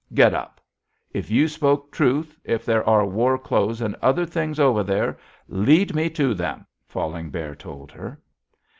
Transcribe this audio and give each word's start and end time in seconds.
'Get 0.15 0.33
up. 0.33 0.59
If 1.13 1.29
you 1.29 1.47
spoke 1.47 1.91
truth, 1.91 2.35
if 2.43 2.65
there 2.65 2.83
are 2.89 3.05
war 3.05 3.37
clothes 3.37 3.81
and 3.81 3.93
other 4.01 4.25
things 4.25 4.59
over 4.59 4.81
there, 4.81 5.19
lead 5.47 5.93
me 5.93 6.09
to 6.09 6.33
them,' 6.33 6.65
Falling 6.87 7.29
Bear 7.29 7.53
told 7.53 7.91
her. 7.91 8.19